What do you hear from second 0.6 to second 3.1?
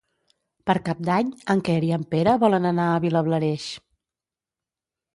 Per Cap d'Any en Quer i en Pere volen anar a